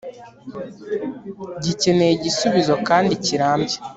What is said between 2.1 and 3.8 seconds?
igisubizo, kandi kirambye